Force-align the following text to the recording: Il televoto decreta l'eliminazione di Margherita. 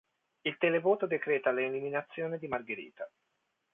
Il 0.45 0.57
televoto 0.57 1.05
decreta 1.05 1.51
l'eliminazione 1.51 2.39
di 2.39 2.47
Margherita. 2.47 3.07